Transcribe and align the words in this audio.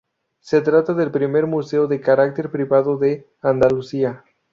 Se 0.39 0.61
trata 0.63 0.95
del 0.95 1.11
primer 1.11 1.45
museo 1.45 1.85
de 1.85 2.01
carácter 2.01 2.49
privado 2.49 2.97
de 2.97 3.27
Andalucía. 3.39 4.23